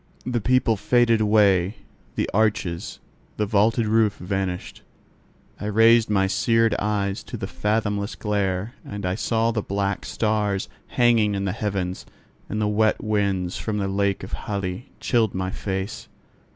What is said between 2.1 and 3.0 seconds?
the arches,